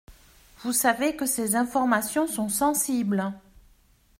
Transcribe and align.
Vous 0.63 0.73
savez 0.73 1.15
que 1.15 1.27
ces 1.27 1.55
informations 1.55 2.25
sont 2.25 2.49
sensibles. 2.49 3.33